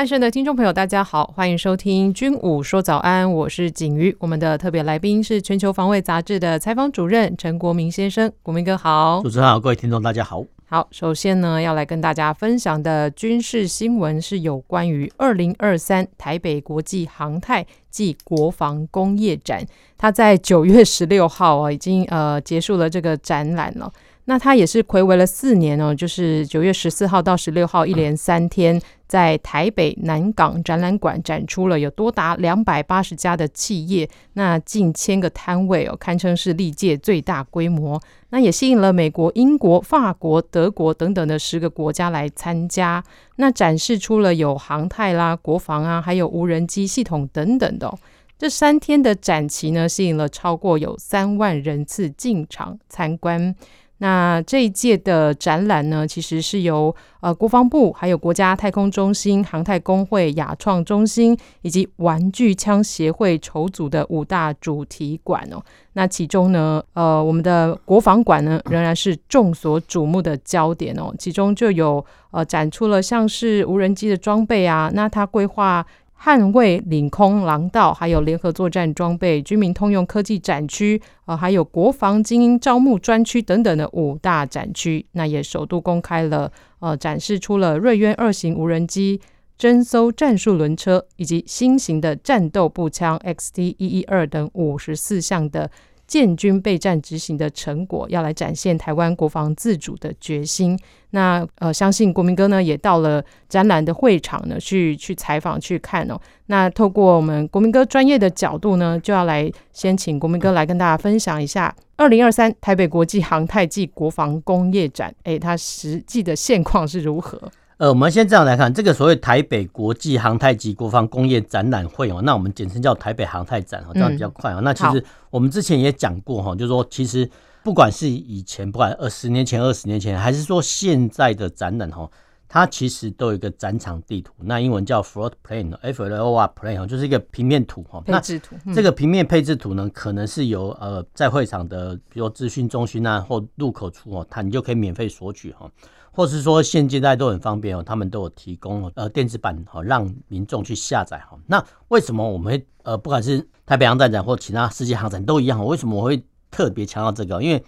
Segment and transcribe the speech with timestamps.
[0.00, 4.16] 爱生的听众朋友，大家好，欢迎收听《军武说早安》，我是景瑜。
[4.18, 9.20] 我们的特别来宾是《全球防卫杂志》的采访主任陈国铭先生，国铭哥好。
[9.22, 10.42] 主持人好，各位听众大家好。
[10.64, 19.62] 好，首先呢，要来跟大家分享的军事新闻是有关于二零二三台北国际航太暨国防工业展。
[19.98, 23.92] 它在九月十六号啊，已经呃结束了这个展览了。
[24.26, 38.00] 那它也是暌违了四年哦，就是九月十四号到十六号一连三天，在台北南港展览馆展出了有多达两百八十家的企业，那近千个摊位哦，堪称是历届最大规模。
[38.28, 43.02] 那也吸引了美国、英国、法国、德国等等的十个国家来参加。
[43.36, 47.92] 那展示出了有航太啦、国防啊，还有无人机系统等等的。
[48.38, 53.54] 这三天的展期呢，吸引了超过有三万人次进场参观。
[54.02, 65.62] 那这一届的展览呢，其实是由呃国防部、还有国家太空中心、航太工会、亚创中心以及玩具枪协会筹组的五大主题馆哦。
[65.92, 71.14] 那其中呢，呃，我们的国防馆呢，仍然是众所瞩目的焦点哦。
[71.18, 75.86] 其中就有呃展出了像是无人机的装备啊，那它规划。
[76.22, 89.18] 捍卫领空廊道，还有联合作战装备、军民通用科技展区，呃，还有国防精英招募专区等等的五大展区，那也首度公开了，呃，展示出了瑞渊二型无人机、
[89.58, 95.70] 侦搜战术轮车以及新型的战斗步枪 XT 一一二等五十四项的。
[96.10, 100.76] 建军备战执行的成果，要来展现台湾国防自主的决心。
[101.10, 106.20] 那呃，相信国民哥呢也到了展览的会场呢，去去采访去看哦。
[106.46, 117.40] 那透过我们国民哥专业的角度呢，就要来先请国民哥来跟大家分享一下二零二三台北国际航太暨国防工业展，诶，它实际的现况是如何？
[117.80, 124.60] 呃，我们先这样来看，这个所谓台北国际航太及国防工业展览会哦，那我们简称叫台北航太展哦，这样比较快啊。
[124.60, 127.26] 那其实我们之前也讲过哈，就是说其实
[127.62, 132.06] 不管是以前，不管二十年前、二十年前，还是说现在的展览哈，
[132.46, 137.98] 它其实都有一个展场地图，那英文叫 floor plan，F L O R plan 就是一个平面图哈。
[138.02, 138.56] 配置图。
[138.74, 145.66] 这个平面配置图呢，可能是由呃在会场的，比如资讯中心啊或入口处哦，它你就可以免费索取哈。
[146.12, 151.38] 或是说现阶段都很方便哦，他们都有提供呃电子版哈，让民众去下载哈。
[151.46, 155.64] 那为什么我们呃不管是台北航太展或其他世界航展都一样？
[155.64, 157.40] 为什么我会特别强调这个？
[157.40, 157.64] 因为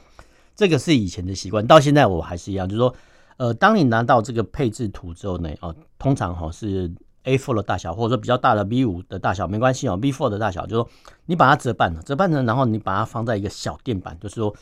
[0.57, 2.95] 这个是以前的习惯，到现在我还是一样，就是说
[3.37, 6.93] 呃，当你拿到这个配置图之后呢，哦，通常哈是
[7.25, 10.89] A4 的大小，或者说比较大的 B5 的大小没关系哦，B4 的大小，就是说
[11.27, 14.55] 你把它折半，折半成，然后你把它放在一个小垫板，就是说。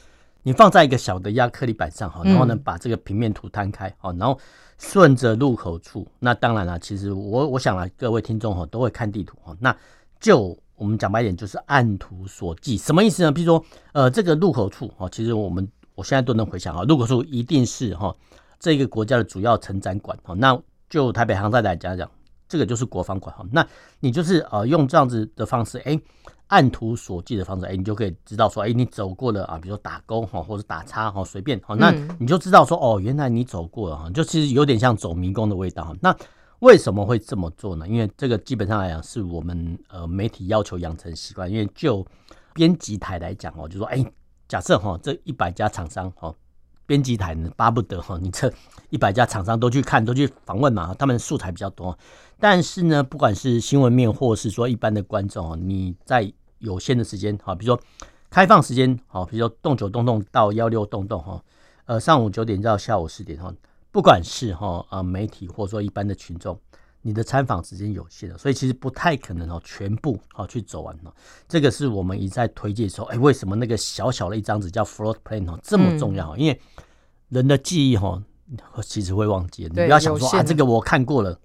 [0.43, 4.39] 你放在一个小的亚克力板上哈，然后呢，把这个平面图摊开哦，然后
[4.79, 9.75] 顺着入口处，那当然了，其实我我想啊，各位听众哈都会看地图哈，那
[10.19, 13.31] 就我们讲白一点，就是按图索骥，什么意思呢？
[13.31, 18.15] 比如说，呃，这个入口处哈，其实我们我现在都能回想啊，入口处一定是哈
[18.59, 20.59] 这个国家的主要成长馆哈，那
[20.89, 22.11] 就台北航太来讲讲，
[22.51, 23.67] 这个就是国防馆哈，那
[24.01, 25.99] 你就是呃用这样子的方式哎。
[26.51, 35.95] 按图索骥的方式，哎，你就可以知道说，哎，你走过了啊，比如说打勾哈，或者打叉哈，随便哈，那你就知道说，哦，原来你走过了哈，就其实有点像走迷宫的味道哈。
[36.01, 36.13] 那
[36.59, 37.87] 为什么会这么做呢？
[37.87, 41.49] 因为这个基本上来讲，是我们呃媒体要求养成习惯。
[41.49, 42.05] 因为就
[42.53, 44.05] 编辑台来讲哦，就说，哎，
[44.49, 46.35] 假设哈，这一百家厂商哈，
[46.85, 48.53] 编辑台呢巴不得哈，你这
[48.89, 51.97] 一百家厂商都去看，都去访问嘛，他们素材比较多。
[52.41, 57.83] 但是呢，不管是新闻面，或是说一般的观众哦，你在有限的时间，好，比如说
[58.31, 61.43] 开放时间，好，比如说动九动动到幺六动动，哈，
[61.85, 63.53] 呃，上午九点到下午四点，哈，
[63.93, 66.59] 不管是哈呃媒体或者说一般的群众，
[67.03, 71.13] 你的参访时间有限的，所以其实不太可能哦全部好去走完哦。
[71.47, 76.37] 这个是我们一再推荐说，哎，为什么那个小小的一张纸叫 float plan 哦这么重要？
[76.37, 76.61] 因为
[77.29, 78.23] 人的记忆哈
[78.83, 81.39] 其实会忘记，你不要想说啊这个我看过了。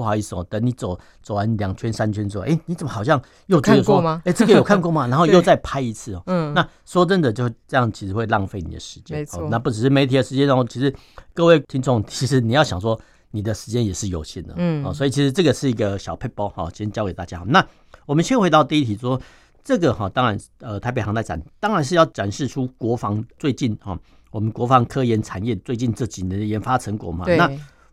[0.00, 5.04] 不好意思哦，等你走走完两圈三圈之后，哎，你怎么好像又觉得说，哎，这个有看过吗？
[5.12, 6.22] 然后又再拍一次哦。
[6.24, 9.18] 嗯，那说真的，就这样其实会浪费你的时间。
[9.18, 10.90] 没错，那不只是媒体的时间哦，其实
[11.34, 12.98] 各位听众，其实你要想说，
[13.32, 14.54] 你的时间也是有限的。
[14.56, 17.44] 嗯，所以其实这个是一个小配包哈，先教给大家。
[17.46, 17.62] 那
[18.06, 19.20] 我们先回到第一题，说
[19.62, 23.98] 这个哈，当然呃，台北航太展当然是要展示出国防最近哈，
[24.30, 27.26] 我们国防科研产业最近这几年的研发成果嘛。
[27.26, 27.50] 那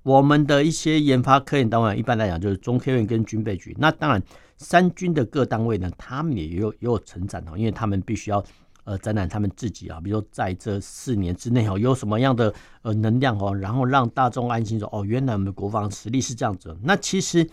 [0.08, 3.76] 我们的一些研发科研单位，一般来讲就是中科院跟军备局。
[3.78, 4.24] 那当然，
[4.56, 8.42] 三军的各单位呢，他们也有也有成长哦，因为他们必须要
[8.86, 16.74] 呃展览他们自己啊，比如说在这四年之内哦，有什么样的呃能量哦，然后让大众安心说哦，原来我们的国防实力是这样子。
[16.82, 17.46] 那其实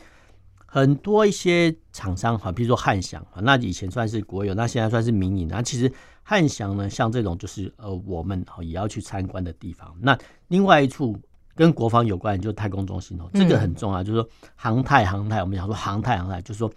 [0.64, 5.48] 很多一些厂商哈，比如说汉翔啊，那以前算是国有，那现在算是民营。
[5.48, 5.92] 那其实
[6.22, 9.92] 汉翔呢，像这种就是呃我们也要去参观的地方。
[10.00, 10.16] 那
[10.46, 11.18] 另外一处。
[11.54, 14.02] 跟国防有关，就是太空中心哦，这个很重要。
[14.02, 16.70] 就是说航太航太，我们讲说航太航太，就是说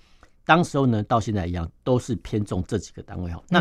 [0.45, 3.41] 当时候呢，到现在一样，都是偏重这几个单位哈。
[3.49, 3.59] 那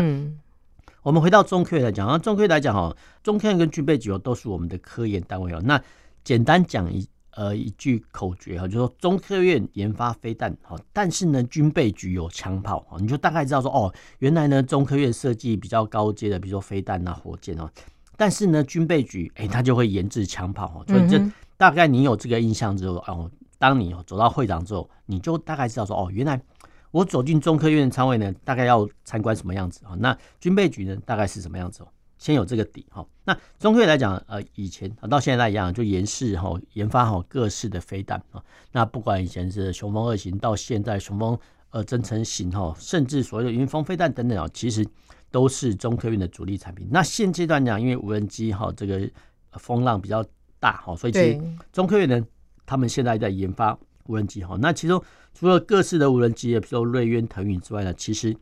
[1.01, 5.61] 我们回到中科院来讲啊，中科院来讲哈，中科院跟军备局都是我们的科研单位哦。
[5.65, 5.81] 那
[6.23, 17.69] 简单讲一呃一句口诀哈，就是说中科院研发飞弹哈，但是呢军备局有枪炮哈，你就大概知道说哦，原来呢中科院设计比较高阶的，比如说飞弹啊、火箭哦。
[18.17, 21.23] 但是呢，军备局哎，他就会研制枪炮哦，所以这
[21.55, 26.41] 大概你有这个印象之后哦，当你走到会场之后，你就大概知道说哦，原来
[26.89, 29.95] 我走进中科院的舱位呢，大概要参观什么样子啊？
[29.99, 31.87] 那军备局呢，大概是什么样子哦？
[32.17, 33.05] 先有这个底哈。
[33.23, 38.43] 那中科院来讲，呃，以前到现在一样，就研试哈，研发好各式的飞弹啊。
[38.71, 41.37] 那不管以前是雄风二型，到现在雄风
[41.69, 44.83] 呃增程型哈，甚至所谓的云峰飞弹等等啊，其实。
[45.31, 46.87] 都是中科院的主力产品。
[46.89, 49.09] 那现阶段讲，因为无人机哈这个
[49.53, 50.25] 风浪比较
[50.59, 51.41] 大哈，所以其实
[51.71, 52.25] 中科院呢，
[52.65, 54.57] 他们现在在研发无人机哈。
[54.59, 55.03] 那其中
[55.33, 58.35] 除了各式的无人机，比如说锐渊腾云之外呢，其实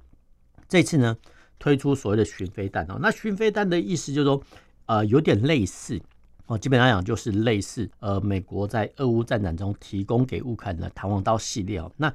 [0.67, 1.15] 这次呢
[1.59, 2.97] 推出所谓的巡飞弹哦。
[3.01, 4.41] 那巡飞弹的意思就是说，
[4.85, 5.99] 呃，有点类似
[6.47, 11.91] 哦，基本上讲就是类似呃，美国在俄乌战争中提供给乌克兰的弹簧刀系列哦。
[11.97, 12.13] 那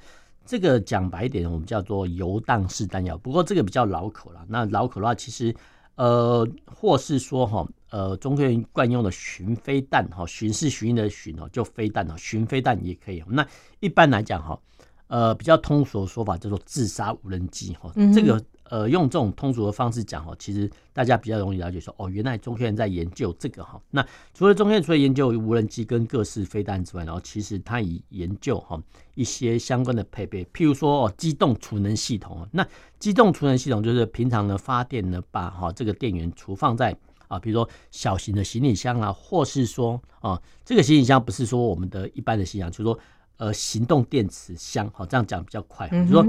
[0.50, 3.16] 这个讲白一点，我们叫做游荡式弹药。
[3.18, 4.44] 不过这个比较老口了。
[4.48, 5.54] 那老口的话，其实
[5.94, 13.22] 呃，或是说哈，呃，中科院惯用的巡飞弹哈，巡是巡的巡哦，就飞弹哦，巡飞弹也可以。
[13.28, 13.46] 那
[13.78, 14.58] 一般来讲哈，
[15.06, 18.44] 呃，比较通俗的说法叫做自杀无人机哈，这个。
[18.70, 23.82] 呃，用这种通俗的方式讲哈，其实大家比较容易了解说，哦，原来中科院在研究这个哈。
[23.90, 28.80] 那除了中科院除了研究无人机跟各式飞弹之外，然后其实它也研究哈
[29.16, 32.46] 一些相关的配备，譬如说哦，机动储能系统。
[32.52, 32.64] 那
[33.00, 36.96] 机动储能系统就是平常呢发电呢，把哈这个电源储放在
[37.26, 42.96] 啊，比如说小型的行李箱啊，或是说啊，这个行李箱不是说我们的一般的行李箱，就是说
[43.38, 44.88] 呃行动电池箱。
[44.94, 46.24] 好，这样讲比较快，就是说。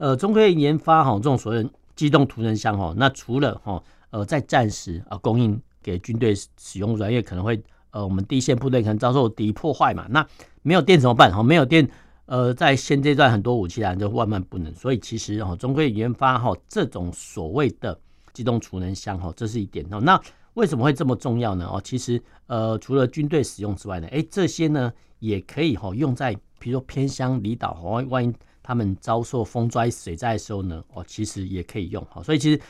[0.00, 1.68] 呃，中科院研发哈这种所谓
[1.98, 7.60] 机动储能箱哈，那除了哈呃在战时啊供应给军队使用，因为可能会
[7.90, 10.24] 呃我们第一线部队可能遭受敌破坏嘛，那
[10.62, 11.34] 没有电怎么办？
[11.34, 11.90] 哈，没有电，
[12.26, 17.98] 呃，在现阶段很多武器啊就万万不能，所以其实哈中科院研发哈这种所谓的
[18.32, 19.98] 机动储能箱哈，这是一点哦。
[20.00, 20.20] 那
[20.54, 21.66] 为什么会这么重要呢？
[21.66, 28.32] 哦，其实呃除了军队使用之外呢，哎这些呢也可以哈用在比如说偏乡离岛哦，万一。
[28.68, 32.22] 他们遭受风灾、水灾的时候呢，哦，其实也可以用哈。
[32.22, 32.60] 所以其实，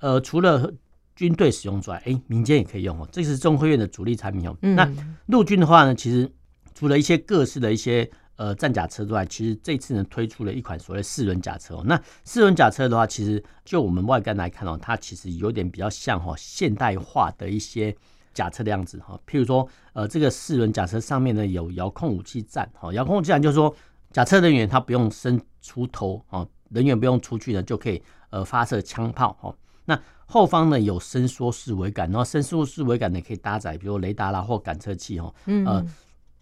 [0.00, 0.68] 呃，除了
[1.14, 3.08] 军队使用之外，哎，民间也可以用哦。
[3.12, 4.56] 这是中科院的主力产品哦。
[4.60, 4.92] 那
[5.26, 6.28] 陆军的话呢，其实
[6.74, 11.84] 除了一些各式的一些呃战甲车之外，其实这次呢推出了一款所谓四轮甲车哦。
[11.86, 17.94] 那四轮甲车的话，其实就我们外观来看哦，它其实有点比较像哈现代化的一些
[18.32, 19.16] 甲车的样子哈。
[19.24, 23.72] 譬如说，呃，这个四轮甲车上面呢有遥控武器站哈，遥控武器站就是说。
[24.14, 29.52] 甲车人员他不用伸出头啊，人员不用出去呢，就可以呃发射枪炮哦。
[29.84, 35.34] 那后方呢有伸缩式桅杆，然后伸缩式桅杆呢可以搭载比如雷达啦或感测器哦。
[35.66, 35.84] 呃，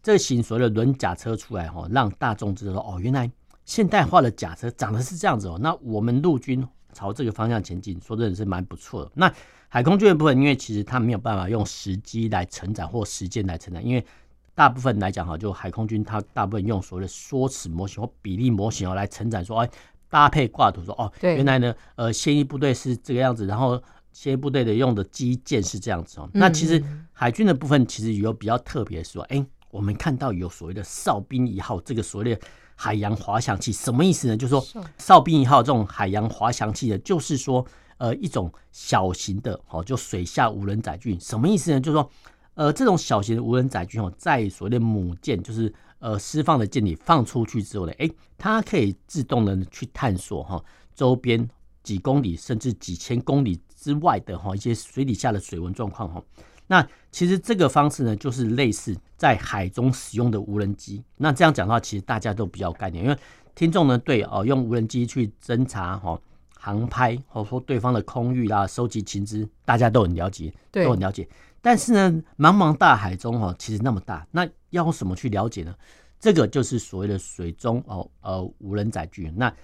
[0.03, 3.29] 这型所谓的轮甲车出来哈，让大众知道哦，原来
[3.65, 5.59] 现代化的甲车长得是这样子哦。
[5.59, 6.63] 那我们陆军
[6.93, 9.11] 朝这个方向前进，说真的是蛮不错的。
[9.15, 9.33] 那
[9.71, 14.05] 海空军的部分，因为其实它没有办法用时机来承载或时间来承载，因为。
[14.55, 19.71] 大部分来讲哈，就海空军它大部分用所谓的缩尺模型或比例模型哦来承载说，哎，
[20.11, 23.83] 搭配挂图说哦，原来呢，呃，现役部队是这个样子，然后
[24.13, 26.29] 现役部队的用的机舰是这样子哦。
[26.35, 26.83] 那其实
[27.13, 32.41] 海军的部分其实有比较特别的说，哎，我们看到有所谓的哨兵一号这个所谓的
[32.75, 34.37] 海洋滑翔器，什么意思呢？
[34.37, 37.67] 就是说哨兵一号这种海洋滑翔器呢，就是说
[37.97, 41.81] 呃一种小型的哦，就水下无人载具，什么意思呢？
[41.81, 42.11] 就是说。
[42.55, 50.63] 呃，这种小型的无人载具哦，在所谓的母舰，就是呃释放的舰体放出去之后呢，哎，它可以自动的去探索哈
[50.95, 51.49] 周边
[51.83, 56.23] 几公里甚至几千公里之外的哈一些水底下的水文状况哈。
[56.67, 61.03] 那其实这个方式呢，就是类似在海中使用的无人机。
[61.17, 63.17] 那这样讲的话，其实大家都比较概念，因为
[63.55, 66.19] 听众呢对哦用无人机去侦查哈
[66.59, 71.27] 航拍，或者说对方的空域啦，收集情资，大家都很了解，都很了解。
[71.63, 75.75] 但是呢，茫茫大海中哈，其实那么大，那要什么去了解呢？
[76.19, 79.33] 这个就是所谓的水中哦呃无人载具。
[79.37, 79.55] 那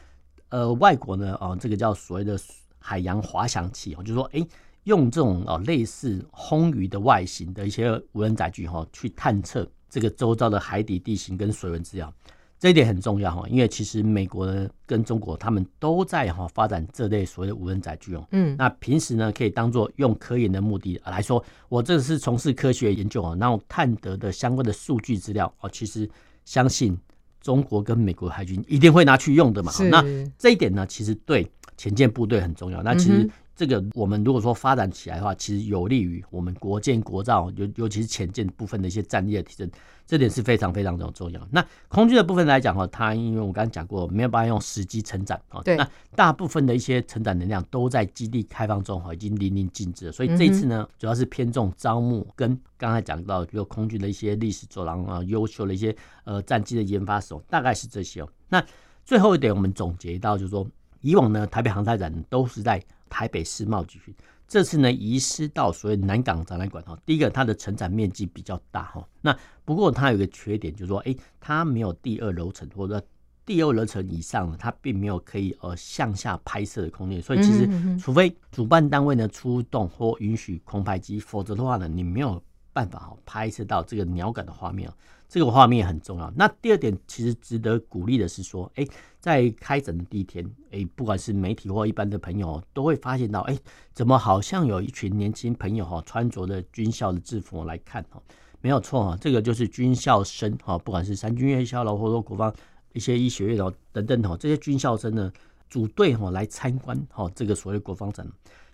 [0.49, 2.39] 呃外国呢哦，这个叫所谓的
[2.79, 4.47] 海洋滑翔器哦，就是说哎，
[4.85, 12.13] 用这种哦类似魟鱼的外形的一些无人载具哈，去探测这个周遭的海底地形跟水文资料。
[12.59, 14.53] 这一点很重要哈，因为其实美国
[14.85, 18.27] 跟中国他们都在哈发展这类所谓的无人载具哦。
[18.33, 26.09] 嗯，那平时呢可以当做用科研的目的来说，我这是从事科学研究啊，然后探得的相关的数据资料哦，其实
[26.45, 26.99] 相信
[27.41, 29.73] 中国跟美国海军一定会拿去用的嘛。
[29.91, 30.05] 那
[30.37, 32.83] 这一点呢，其实对前舰部队很重要。
[32.83, 33.29] 那其实。
[33.59, 39.69] 这个我们如果说发展起来的话，其实有利于我们国建国造，尤尤其是潜舰部分的一些战力的提升，
[40.07, 41.49] 这点是非常非常的重要。
[41.51, 45.85] 那空军的部分来讲哈，它因为我刚刚讲过，没有办法用时机成长啊，对，那
[46.15, 50.13] 大部分的一些成长能量都在基地开放中哈，已经淋漓尽致了。
[50.13, 58.29] 所以这一次呢，主要是偏重招募跟刚才讲到，比如空军的一些历史走廊啊，优秀的一些呃战机的研发手，大概是这些哦。
[58.49, 58.65] 那
[59.05, 60.65] 最后一点，我们总结到就是说，
[61.01, 64.15] 以往呢，台北航太展都是在台北世贸集群，
[64.47, 66.99] 这次呢移师到所谓南港展览馆哈。
[67.05, 69.07] 第一个，它的承展面积比较大哈。
[69.21, 73.03] 那不过它有一个缺点，就是说，哎，它没有第二楼层或者
[73.45, 77.21] 第二楼层以上，它并没有可以呃向下拍摄的空间。
[77.21, 84.91] 所以其实，除非主办单位呢出动或允许空拍机，否则的话呢，你没有办法哈拍摄到这个鸟感的画面。
[85.29, 86.33] 这个画面很重要。
[86.35, 88.87] 那第二点，其实值得鼓励的是说，哎，
[89.21, 93.59] 在开展的第一天，哎，不管是媒体或一般的朋友，都会发现到，哎，
[93.93, 98.23] 怎么好像有一群年轻朋友哈，穿着的军校的制服来看哈，
[98.63, 102.55] 没有错哈，这个就是军校生哈，不管是三军院校了，或者说国防
[102.95, 105.31] 一些医学院哦等等哈，这些军校生呢
[105.69, 108.27] 组队哈来参观哈这个所谓国防展，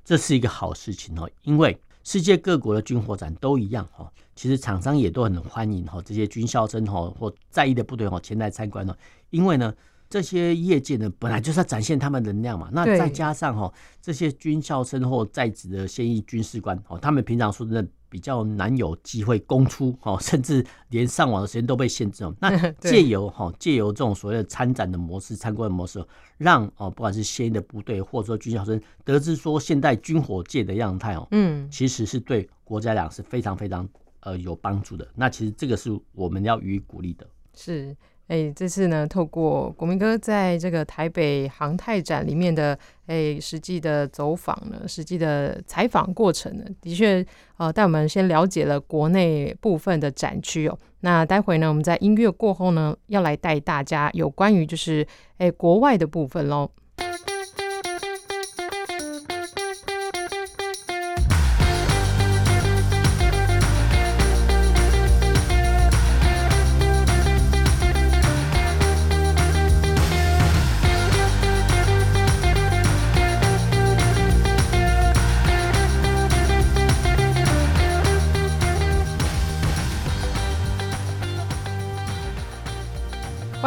[0.04, 1.76] 这是一个好事情哦，因为。
[2.06, 8.96] 世界各国的军火展都一样哈，其实厂商也都很欢迎哈这些军校生哈或在役的部队哈前来参观呢，
[9.30, 9.74] 因为呢
[10.08, 17.86] 这些业界呢本来就是要展现他们能量嘛，那再加上哈这些军校生或在职的现役军事官哦，他们平常说的。
[18.10, 22.32] 比较难有机会公出哦，甚至连上网的时间都被限制哦。
[22.38, 26.00] 那 借由哈借由这种所谓的参展的模式、参观的模式，
[26.38, 33.84] 让哦不管是现役的部队或者说军校生得知说现代军火界的样态哦，嗯，其实是对国家来讲是非常非常
[34.24, 35.06] 呃有帮助的。
[35.14, 37.26] 那其实这个是我们要予以鼓励的。
[37.54, 37.96] 是。
[38.26, 47.22] 哎，这次呢，透过国民哥在这个台北航太展里面的哎实际的走访呢，实际的采访过程呢，的确
[47.58, 50.78] 呃带我们先了解了国内部分的展区哦。
[51.00, 56.70] 那待会呢，我们在音乐过后呢，要来带大家有关于就是哎国外的部分喽。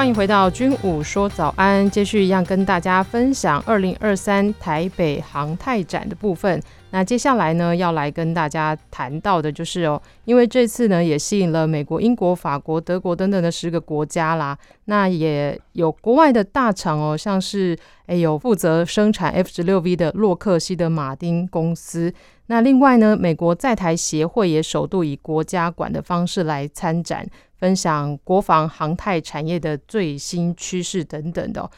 [0.07, 6.61] 迎回到军武说早安，继续一样跟大家分享二零二三台北航太展的部分。
[6.91, 14.57] 那接下来呢，要来跟大家谈到的就是哦，因为这次呢也吸引了美国、英国、法国、德国等等的十个国家啦。
[14.85, 22.13] 那也有国外的大厂哦，像是诶有负责生产 F 十六 V 的洛克希德马丁公司。
[22.49, 27.27] 那另外呢，美国在台协会也首度以国家馆的方式来参展。
[27.57, 31.69] 分享国防航太产业的最新趋势等等的，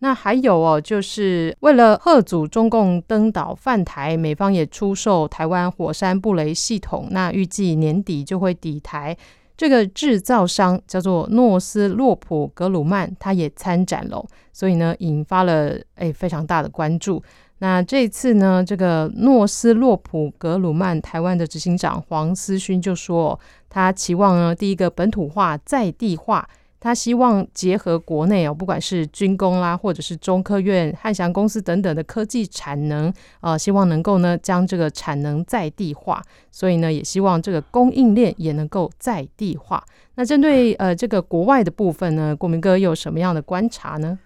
[0.00, 9.16] 那还有哦，就是为了吓阻中共登岛犯台，美方也出售台湾火山布雷系统，那预计年底就会抵台。
[9.56, 17.20] 这个制造商叫做诺斯洛普格鲁曼，他也参展了，所以呢，引发了诶非常大的关注。
[17.60, 23.38] 那这次呢，这个诺斯洛普格鲁曼台湾的执行长黄思勋就说，
[23.68, 26.48] 他期望呢，第一个本土化、在地化，
[26.78, 36.22] 他希望结合国内哦，不管是军工啦，或者是中科院、汉翔公司等等的科技产能，呃，希望能够呢将这个产能在地化，
[36.52, 39.82] 所以呢，也希望这个供应链也能够在地化。
[40.14, 44.16] 那针对呃这个国外的部分呢，国铭哥有什么样的观察呢？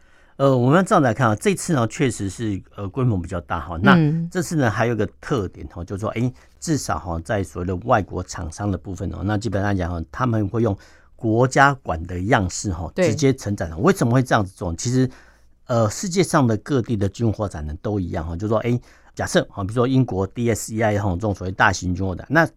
[0.43, 3.79] 呃，我们这样来看啊，这次呢确实是呃规模比较大哈。
[3.81, 3.97] 那
[4.29, 10.77] 这次呢还有个特点哈，就是说，哎，至少哈在所谓的外国厂商的部分哦，那基本上讲哈，他们会用
[11.15, 13.71] 国家管的样式哈直接承展。
[13.81, 14.75] 为什么会这样子做？
[14.75, 15.09] 其实
[15.67, 18.81] 呃，世界上的各地的军火展呢都一样哈，就是说，哎，
[19.15, 22.49] 假设哈，比如说英国 DSEI 哈这种所谓大型军火展，那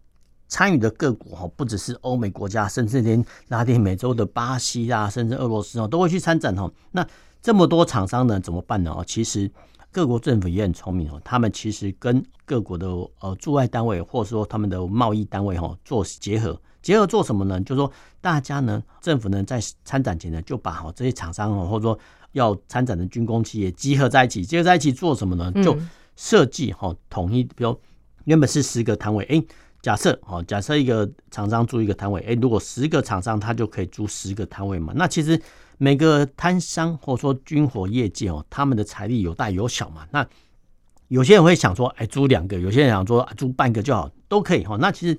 [0.48, 6.68] 参与的各国哈，不只是欧美国家，甚至连拉丁美洲的巴西啊，甚至俄罗斯哦，都会去参展哈。
[6.90, 7.06] 那
[7.46, 8.90] 这么多厂商呢，怎么办呢？
[8.90, 9.48] 哦，其实
[9.92, 12.88] 各国政府也很聪明哦，他们其实跟各国的
[13.20, 17.60] 呃驻外单位，或者说他们的贸易单位哈做结合，结合做什么呢？
[17.60, 17.88] 就是说
[18.20, 21.96] 大家呢，政府呢在参展前呢，就把好这些厂商哦，或者说
[22.32, 25.52] 要参展的军工企业集合在一起，集合在一起做什么呢？
[25.62, 25.78] 就
[26.16, 27.78] 设计哈统一，比如
[28.24, 29.40] 原本是十个摊位，哎。
[29.86, 34.92] 假设哦，假设一个厂商租一个摊位，诶，如果十个厂商他就可以租十个摊位嘛？
[34.96, 35.40] 那其实
[35.78, 40.04] 每个摊商或者说军火业界哦，他们的财力有大有小嘛。
[40.10, 40.26] 那
[41.06, 44.76] 有些人会想说，诶，租两个；有些人想说，租半个就好，都可以哈。
[44.80, 45.16] 那其实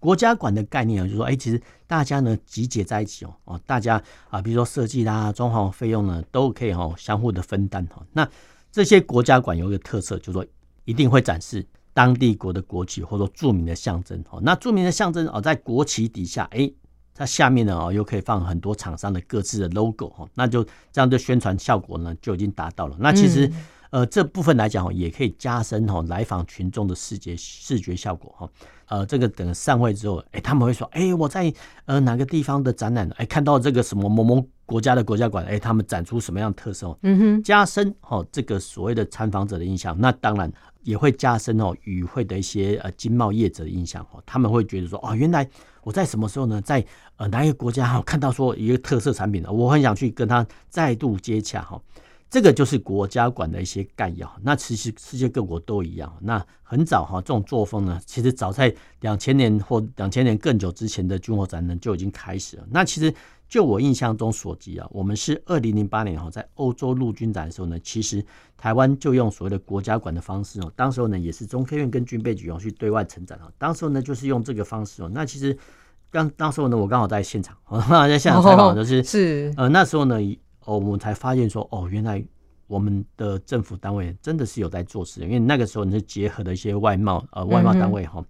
[0.00, 8.02] 国家馆的概念啊，就是说，诶，其实大家呢集结在一起哦，哦，大家啊，比如说设计啦、装潢费用呢，都可以哈相互的分担哈。
[8.14, 8.26] 那
[8.70, 10.46] 这些国家馆有一个特色，就是说
[10.86, 11.66] 一定会展示。
[11.94, 16.70] 当地国的国旗或者说著名的象征哦，那著名的象征哦，在国旗底下，哎，
[17.14, 22.96] 它下面呢哦，又可以放很多厂商的各自的 logo 哦，那就这样的宣传效果呢就已经达到了。
[22.98, 23.50] 那其实
[23.92, 28.50] 呃这部分来讲哦，也可以加深哦来访群众的视觉视觉效果哈。
[28.88, 31.50] 呃，这个等散会之后，哎，他们会说，哎，我在
[31.86, 39.96] 呃哪个地方的展览，哎，看到这个什么某某国家的国家馆，哎，他们展出什么样的特色，嗯哼，加深哦这个所谓的参访者的印象。
[40.00, 40.52] 那当然。
[40.84, 45.48] 也会加深哦与会的一些呃经贸业者的印象哦，他们会觉得说哦，原来
[45.84, 46.84] 我在什么时候呢，在
[47.18, 51.80] 呃哪一个国家哈看到说一个特色产品，我很想去跟他再度接洽哈，
[52.32, 54.28] 这个就是国家管的一些概要。
[54.42, 62.66] 那其实世界各国都一样，那很早哈这种作风呢，其实早在两千年或两千年更久之前的军火展呢就已经开始了。
[62.70, 63.14] 那其实。
[63.52, 68.24] 就我印象中所及啊，我们是二零零八年哈，在欧洲陆军展的时候呢，其实
[68.56, 75.10] 台湾就用所谓的国家管的方式哦，当时候呢也是中科院跟军备局哦去对外承展哦，当时候呢就是用这个方式哦。
[75.12, 75.54] 那其实
[76.10, 80.16] 当当时候呢，我刚好在现场， 我刚好在现场采访就是是呃那时候呢，
[80.64, 82.24] 哦我们才发现说哦，原来
[82.66, 88.24] 我们的政府单位真的是有在做事，因为那个时候你是结合了一些外贸呃外贸单位哈，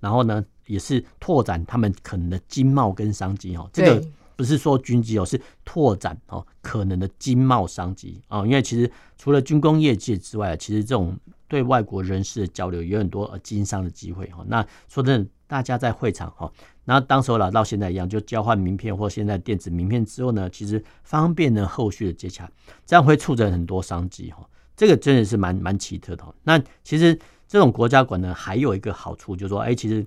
[0.00, 4.06] 然后呢也是拓展他们可能的经贸跟商机哈，这个。
[4.38, 14.44] 不是说军机哦，是拓展哦可能的经贸商机啊，因为其实除了军工业界之外，其实这种对外国人士的交流有很多呃经商的机会哈。
[14.46, 16.52] 那说真的，大家在会场哈，
[16.88, 22.50] 那当时候了到现在一样，就交换名片或现在电子名片之后呢，其实方便呢后续的接洽，
[22.86, 24.48] 这样会促成很多商机哈。
[24.74, 26.24] 这个真的是蛮蛮奇特的。
[26.42, 30.06] 那其实这种国家馆呢，还有一个好处就是说，哎，其实。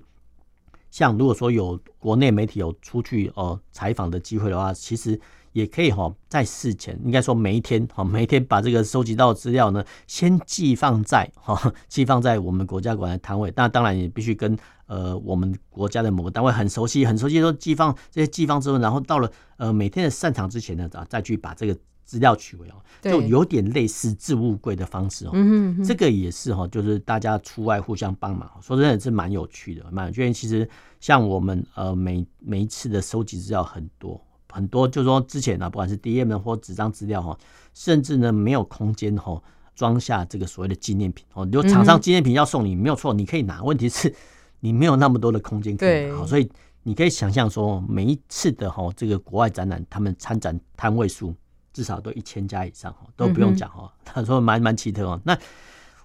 [0.90, 5.18] 像如果说有国内媒体有出去哦采访的机会的话，其实
[5.52, 13.52] 也可以哈，在事前应该说每一天哈，每一天把这个收集到的资料呢，先寄放在哈，寄放在我们国家馆的摊位。
[13.56, 21.76] 那当然也必须跟呃我们国家的某个单位很熟悉，很熟悉，说寄放这些寄放之后，然后到了呃每天的散场之前呢，啊再去把这个。
[22.04, 25.30] 资料取回哦，就有点类似置物柜的方式哦。
[25.32, 30.30] 嗯，这个也是哈，就是大家出外互相帮忙，说真的是蛮有趣的，蛮有趣。
[30.32, 30.68] 其实
[31.00, 34.20] 像我们呃每每一次的收集资料很多
[34.52, 37.36] 很多，就是说之前呢，不管是 DM 或纸张资料哈，
[37.74, 39.42] 甚至呢没有空间哈
[39.74, 41.46] 装下这个所谓的纪念品哦。
[41.46, 44.14] 就厂商纪念品要送你没有错，你可以拿，问题是
[44.60, 46.48] 你没有那么多的空间可以拿，所以
[46.82, 51.34] 你可以想象说每一次的哈这个国外展览，他们参展摊位数。
[51.74, 53.90] 至少都一千家以上哈，都不用讲哈。
[54.04, 55.18] 他说蛮蛮奇特哦。
[55.24, 55.34] 那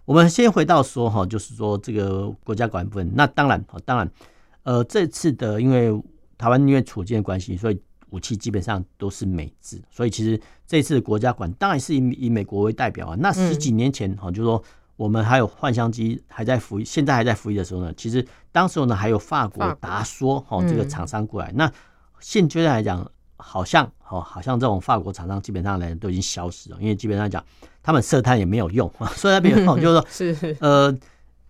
[0.05, 3.11] 我们先回到说哈，就是说这个国家馆部分。
[3.13, 4.09] 那当然，当然，
[4.63, 5.91] 呃，这次的因为
[6.37, 7.77] 台湾因为处境的关系，所以
[8.09, 9.81] 武器基本上都是美制。
[9.89, 13.15] 所以其实这次的国家馆当然是以以美国为代表啊。
[13.19, 14.63] 那十几年前哈，就是说
[14.95, 21.51] 我们还有幻象机还在服役，现在还在服役的时候呢，其实当时候呢还有法国达说哈这个厂商过来。
[21.55, 21.71] 那
[22.19, 23.09] 现阶段来讲。
[23.39, 27.41] 好像哦，好像这种法国厂商基本上来都已经消失了，因为基本上讲
[27.83, 30.91] 他们设摊也没有用，设摊没有用， 就是说是呃，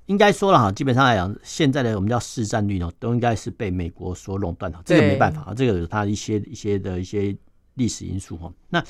[0.07, 7.33] 应该说了哈，基本上来讲，现在的我们叫市占率呢，都应该是被美国所垄断的，这个没办法，这个有它一些一些的一些
[7.75, 8.51] 历史因素哈。
[8.69, 8.83] 那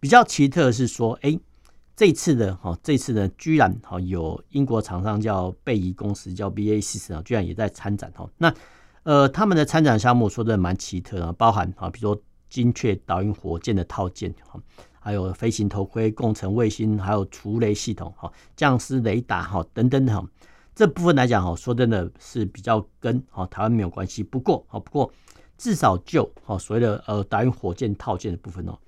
[0.00, 1.38] 比较奇特的是说，哎，
[1.94, 8.28] 这次的哈，这次呢，居然哈有英国厂商叫贝仪公司，叫 BAE Systems 啊，居然也在参展哈。
[8.38, 8.52] 那
[9.02, 12.22] 呃，他们的参展项目说的蛮奇特的，包含啊，比如说。
[12.50, 14.60] 精确导引火箭的套件，哈，
[14.98, 20.20] 还有飞行头盔、共乘卫星，还有除雷系统，哈，降丝雷达，哈，等等哈，
[20.80, 24.22] 这部分来讲，哈，说真的是比较跟哈台湾没有关系。
[24.22, 25.12] 不过，哈，不过
[25.58, 28.78] 至少就哈所谓的呃导引火箭套件的部分哦，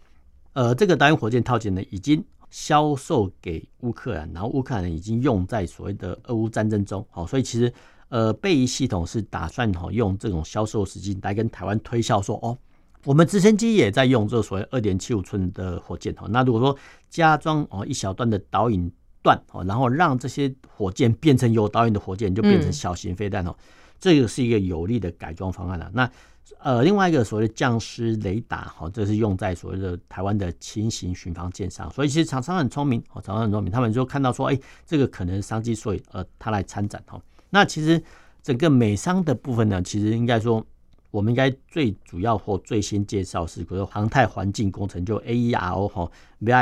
[0.55, 7.71] 呃，这个导引火箭套件呢，已经销售给乌克兰，然后乌克兰已经用在所谓的俄乌战争中，好，所以其实
[8.09, 12.57] 呃，备役系统是打算哈用这种销售时机来跟台湾推销说，哦，
[13.05, 16.75] 我们直升机也在用这所谓二点七五寸的火箭哈，那如果说
[17.11, 18.91] 加装哦一小段的导引
[19.23, 23.55] 段哦，然后让这些火箭变成有导引的火箭，就变成小型飞弹哦，
[23.99, 26.11] 这个是一个有力的改装方案了，那。
[26.59, 31.89] 呃，另外一个所谓的降师雷达，哈，这是用在所谓的台湾的轻型巡防舰上。
[31.93, 37.23] 所以其实厂商很聪明，哦，厂商很聪明，他们就看到说，哎，这个可能是商机，所以呃，他来参展哦。
[37.51, 38.03] 那其实
[38.43, 40.65] 整个美商的部分呢，其实应该说，
[41.13, 46.53] 我们应该最主要或最先介绍是，比如说航太环境工程，就 A E R O 哈，V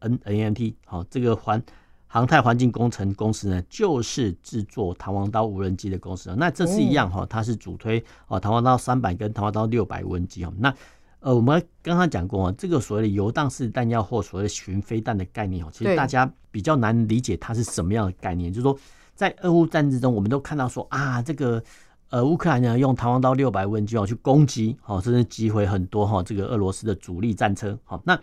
[0.00, 1.62] N A M T，好，这个环。
[2.10, 6.34] 航太环境工程公司呢，就是制作弹簧刀无人机的公司。
[6.38, 10.50] 那这次一样哈，它是主推哦弹簧刀三百跟弹簧刀六百无人机哦。
[10.56, 10.74] 那
[11.20, 18.50] 呃，我们刚刚讲过这个所谓的游荡式弹药或所谓的巡飞弹的概念哦，其实大家比较难理解它是什么样的概念。
[18.50, 18.78] 就是说，
[19.14, 21.62] 在俄乌战争中，我们都看到说啊，这个
[22.08, 27.78] 呃乌克兰呢用弹簧刀六百无人机哦去攻击哦，甚至击毁很多哈这个俄罗斯的主力战车。
[27.84, 28.18] 好，那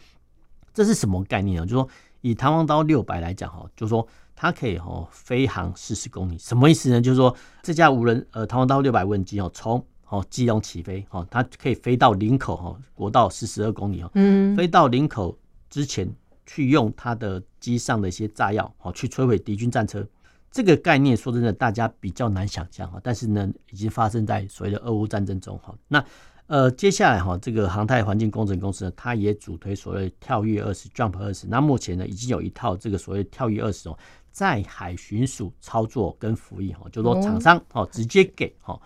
[0.75, 1.65] 这是什么概念呢？
[1.65, 1.89] 就是说。
[2.21, 6.99] 以弹簧刀六百来讲哈，就是说它可以哈飞航四十公里，什么意思呢？
[6.99, 15.38] 就是说这架无人呃弹簧刀六百无人机哦，从哦基隆起飞哈，它可以飞到林口哈国道四十二公里哦，嗯，飞到林口
[15.69, 16.11] 之前
[16.47, 20.03] 去用它的机上的一些炸药哦去摧毁敌军战车，
[20.49, 26.03] 这个概念说真的大家比较难想象哈，但是呢已经发生在所谓的俄乌战争中哈，那。
[26.47, 31.47] 呃，接下来哈，这个航太环境工程公司呢，它也主推所谓跳跃二十 Jump 二十。
[31.47, 33.97] 那目前呢，已经有一套这个所谓跳跃二十哦，
[34.29, 38.79] 在海巡署操作跟服役哈，就说厂商哦直接给哈，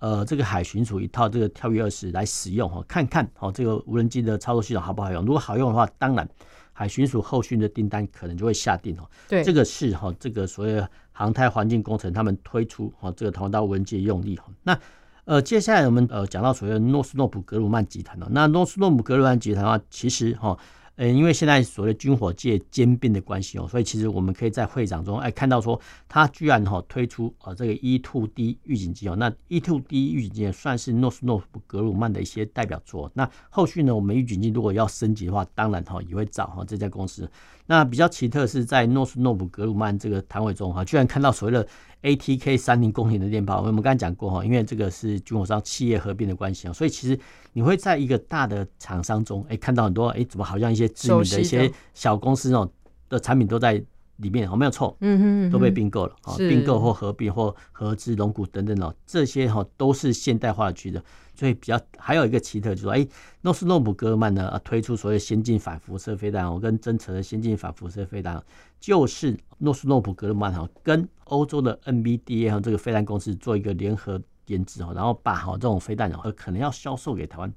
[0.00, 5.24] 呃，这个海巡署一套这个跳跃二十来使用哈，看看哦这个无人机的操作系统好不好用。
[5.24, 6.28] 如果好用的话，当然
[6.74, 9.08] 海巡署后续的订单可能就会下定哦。
[9.26, 14.44] 对，这个是哈这个所谓航太环境工程他们推出哈这个弹簧刀无人机的用力哈。
[14.62, 14.78] 那
[15.28, 20.58] 呃，接下来我们呃讲到所谓的诺斯诺普格鲁曼集团哦，那诺斯诺普格鲁曼集团的话，其实哈。
[20.96, 33.08] 呃，因为现在所谓军火界兼并的关系哦，所以其实我们可以在会场中哎看到说，它居然哈推出啊这个 E-2D 预警机哦，那 E-2D 预警机也算是诺斯诺普格鲁曼的一些代表作。
[33.14, 37.30] 那后续呢，我们预警机如果要升级的话，当然哈也会找哈这家公司。
[37.66, 41.64] 那比较奇特是在诺斯诺普格鲁曼这个摊位中哈，居然看到所谓的
[42.02, 43.62] ATK 三零公里的电炮。
[43.62, 47.18] 我们刚才讲过哈，因为这个是军火商企业合并的关系啊，所以其实
[47.52, 50.88] 你会在一个大的厂商中哎看到很多哎怎么好像一些。
[50.98, 52.72] 知名的一些小公司那种
[53.08, 53.80] 的产品都在
[54.18, 61.02] 里面，哦，没有错，嗯嗯，都被并购了啊，并购或合并或合资龙骨等等哦，这些哈都是现代化的趋势。
[61.34, 63.06] 所以比较还有一个奇特就是说，哎，
[63.42, 68.42] 诺斯诺普格鲁曼呢推出所谓先进反辐射飞弹哦，跟真诚的先进反辐射飞弹，
[68.80, 77.52] 就是诺斯诺普格鲁曼哈跟欧洲的 NBDA 和这个飞弹公司做一个联合研制哦，然后把哈这种飞弹哦可能要销售给台湾。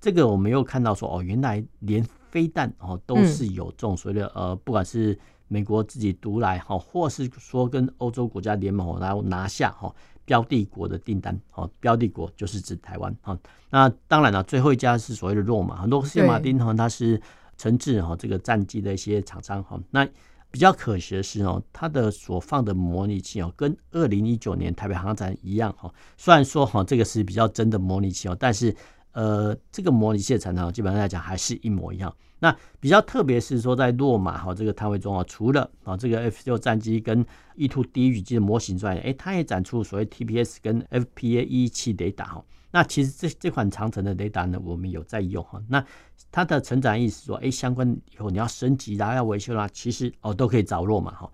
[0.00, 5.18] 这个我们又看到说哦，原来连飞弹哦都是有这种所谓的呃，不管是
[5.48, 9.92] 美国自己独来哈，或是说跟欧洲国家联盟然后拿下哈
[10.24, 13.36] 标的国的订单哈，标的国就是指台湾哈。
[13.70, 17.20] 那当然了，最后一家是所谓的洛马，很多洛克希德马丁哈，它是
[17.56, 19.80] 承制哈这个战机的一些厂商哈。
[19.90, 20.06] 那
[20.50, 25.92] 比较可惜的是哦，它的所放的模拟器哦，跟二零一九年台北航展一样哈。
[26.16, 28.74] 虽然说哈这个是比较真的模拟器哦，但是。
[29.12, 32.14] 呃，这个模拟器的产能基本上来讲还是一模一样。
[32.40, 37.24] 那比较特别是说，在洛马哈这个摊位中啊，除了啊这个 F 六战机跟
[37.56, 42.44] E2D 预警机的模型之外，哎，它也展出所谓 TPS 跟 FPA 一一七雷达哈。
[42.70, 45.60] 那其实这这款长城的雷达呢，我们有在用哈。
[45.68, 45.84] 那
[46.30, 51.30] 它的成长意思说，哎，相关以后你要升级啦，要维修啦，其实哦都可以找洛马哈。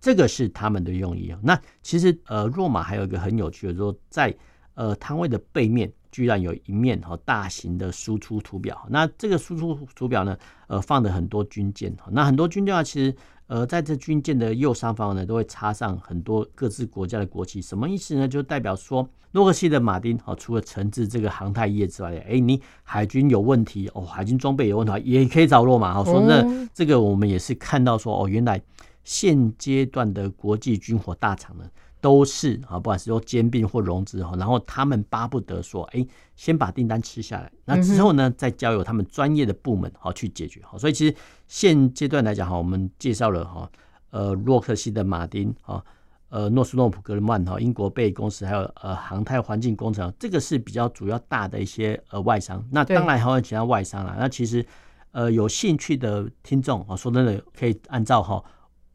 [0.00, 1.38] 这个是他们的用意啊。
[1.42, 4.34] 那其实呃，洛马还有一个很有趣的说，在
[4.74, 5.92] 呃摊位的背面。
[6.10, 13.14] 居然有一面哈大型的输出图表，那这个输出图表呢，呃，放的很多军舰，那很多军舰啊，其实
[13.46, 18.28] 呃，在这军舰的右上方呢，都会插上很多各自国家的国旗，什么意思呢？
[18.28, 26.04] 就代表说，洛克希德马丁哦，除了承制这个航太业之外，哎，你海军有问题哦，海军装备有问题，也可以找洛马哈。
[26.04, 28.60] 说那这个我们也是看到说，哦，原来
[29.04, 31.64] 现阶段的国际军火大厂呢。
[32.00, 36.06] 都是啊，不管是说兼并或融资哈，然后他们巴不得说，哎，
[36.36, 40.78] 先把订单吃下来，那之后呢，再交由他们专业的部门好去解决好。
[40.78, 41.14] 所以其实
[41.46, 43.70] 现阶段来讲哈，我们介绍了哈，
[44.10, 45.84] 呃，洛克希的马丁啊，
[46.28, 52.64] 呃，诺斯诺普格鲁曼哈，英国贝公司，还有呃，航太环境工程，这个是比较主要大的一些呃外商。
[52.70, 54.16] 那当然还有其他外商啦。
[54.18, 54.64] 那其实。
[55.12, 58.44] 呃有兴趣的听众啊，说真的可以按照哈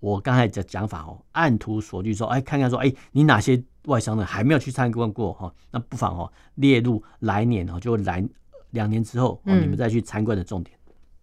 [0.03, 5.49] 我刚才的讲法哦，按图索骥说，哎，看看说，哎，你哪些外商呢还没有去参观过哈？
[5.71, 8.21] 那不妨哦列入来年哦，就来
[8.71, 10.77] 两年之后哦，你们再去参观的重点。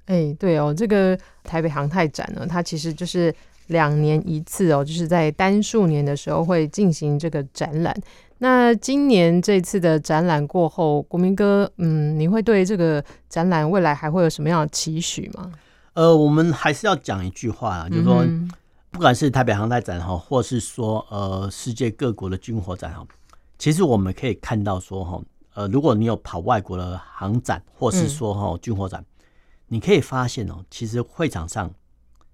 [0.07, 3.35] 哎、嗯，对哦，这个台北航太展呢，它其实就是。
[3.71, 7.97] 两年一次哦，就是在单数年的时候会进行这个展览。
[8.39, 15.53] 那今年这次的展览过后，国民哥，嗯，你会对这个展览未来还会有什么样的期许吗？
[15.93, 18.27] 呃，我们还是要讲一句话啊，就是说，
[18.91, 23.07] 不管是台北航太展哈，或是说呃世界各国的军火展哈，
[23.59, 25.23] 其实我们可以看到说哈，
[25.55, 29.05] 呃，如果你有跑外国的航展，或是说哈军火展，
[29.69, 31.71] 你可以发现哦，其实会场上。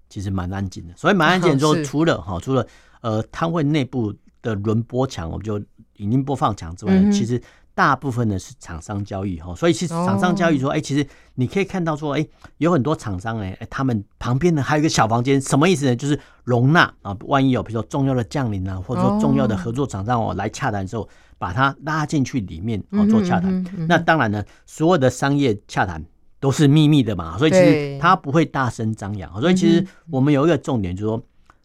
[0.09, 1.59] 其实蛮安静的，所以蛮安静。
[1.59, 2.65] 说除了哈，除了
[3.01, 5.59] 呃摊位内部的轮播墙，我们就
[5.97, 7.43] 影音播放墙之外，嗯、其实
[7.77, 9.55] 大部分呢是厂商交易哈。
[9.55, 15.95] 所以其实厂商交易说，哎、其实你可以看到说，哎、欸，有很多厂商哎，他们旁边呢还有一个小房间，什么意思呢？
[15.95, 21.09] 就是容纳啊，万一有比如说重要的将领啊，或者说重要的合作厂商哦来洽谈的时候，
[21.39, 23.55] 把它拉进去里面哦做洽谈。
[23.55, 26.05] 嗯嗯嗯、那当然呢，所有的商业洽谈。
[26.39, 29.41] 都是秘密的嘛，所以其实他不会大声张扬。
[29.41, 31.23] 所以其实我们有一个重点，就是说，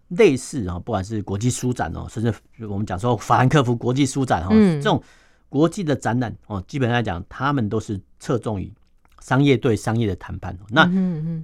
[0.08, 2.34] 类似啊，不管是国际书展哦，甚至
[2.66, 5.04] 我们讲说法兰克福国际书展哈，这种
[5.52, 8.72] 国际的展览哦，基本上来讲，他们都是侧重于
[9.20, 10.58] 商业对商业的谈判。
[10.70, 10.90] 那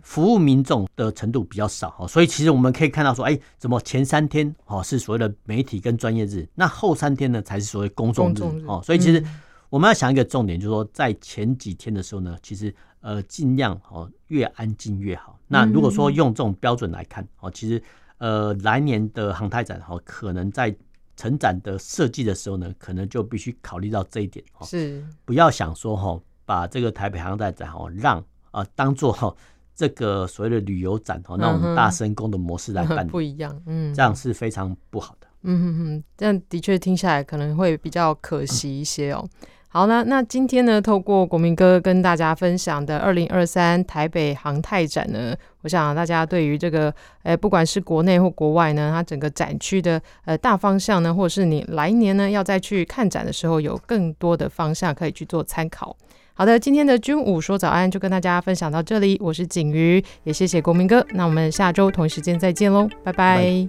[0.01, 2.07] 服务民众的程度比较少。
[2.07, 8.81] 所以其实我们可以看到说，哎，怎么前三天哦是所谓的媒体跟专业日，那后三天呢才是所谓公众日哦。
[8.81, 9.21] 所以其实
[9.69, 12.73] 我们要想一个重点，就是说在前几天的时候呢，其实。
[12.99, 15.39] 呃，尽量哦，越安静越好。
[15.47, 17.81] 那如果说用这种标准来看哦，其实
[18.17, 20.75] 呃，来年的航太展哈，可能在
[21.17, 29.35] 成展的设计的时候呢，可能就必须考虑到这一点哦，是不要想说哈，把这个台北航站展哦让啊当做哈
[29.75, 35.27] 这个所谓的旅游展哦，那我们大声公的模式来办不一样，嗯，这样是非常不好的。
[35.41, 39.27] 嗯哼哼，这样的确听下来可能会比较可惜一些哦。
[39.77, 55.95] 好了，那今天呢，透过国民哥跟大家分享的二零二三台北航太展呢，我想大家对于这个，呃，不管是国内或国外呢，它整个展区的呃大方向呢，或是你来年呢要再去看展的时候，有更多的方向可以去做参考。
[56.33, 63.67] 好的，今天的军武说早安就跟大家分享到这里，我是景瑜，也谢谢国民哥，那我们下周同一时间再见喽，拜拜。